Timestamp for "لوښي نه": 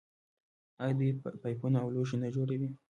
1.95-2.29